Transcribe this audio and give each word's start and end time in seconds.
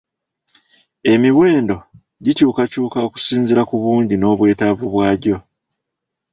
Emiwendo 1.11 1.77
gikyukakyuka 2.23 2.97
okusinziira 3.07 3.61
ku 3.69 3.75
bungi 3.83 4.15
n'obwetaavu 4.17 4.85
bwagyo. 4.93 5.37